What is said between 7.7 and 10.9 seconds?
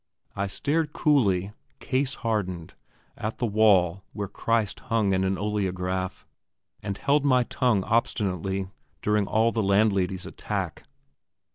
obstinately during all the landlady's attack.